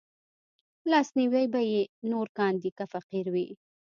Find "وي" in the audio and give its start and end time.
3.33-3.47